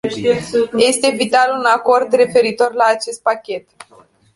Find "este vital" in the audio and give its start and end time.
0.89-1.53